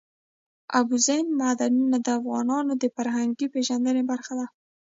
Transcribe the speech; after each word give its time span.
اوبزین 0.77 1.25
معدنونه 1.39 1.97
د 2.01 2.07
افغانانو 2.19 2.73
د 2.81 2.83
فرهنګي 2.95 3.47
پیژندنې 3.53 4.03
برخه 4.11 4.33
ده. 4.39 4.47